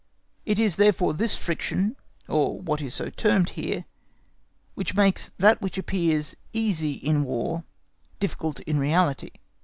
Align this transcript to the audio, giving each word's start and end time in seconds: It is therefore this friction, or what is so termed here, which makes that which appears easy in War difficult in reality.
It 0.47 0.57
is 0.57 0.77
therefore 0.77 1.13
this 1.13 1.37
friction, 1.37 1.95
or 2.27 2.59
what 2.59 2.81
is 2.81 2.95
so 2.95 3.11
termed 3.11 3.51
here, 3.51 3.85
which 4.73 4.95
makes 4.95 5.29
that 5.37 5.61
which 5.61 5.77
appears 5.77 6.35
easy 6.53 6.93
in 6.93 7.23
War 7.23 7.65
difficult 8.19 8.61
in 8.61 8.79
reality. 8.79 9.29